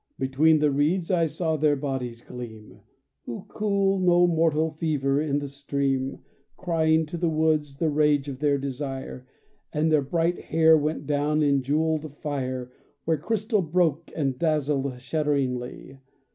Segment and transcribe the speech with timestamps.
[0.19, 2.79] _Between the reeds I saw their bodies gleam
[3.25, 6.23] Who cool no mortal fever in the stream
[6.57, 9.27] Crying to the woods the rage of their desire:
[9.71, 12.71] And their bright hair went down in jewelled fire
[13.05, 15.99] Where crystal broke and dazzled shudderingly.